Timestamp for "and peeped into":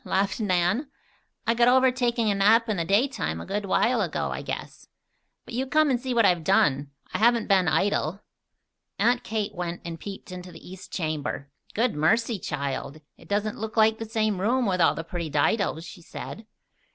9.85-10.51